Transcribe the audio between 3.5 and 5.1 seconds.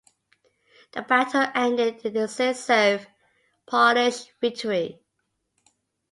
Polish victory.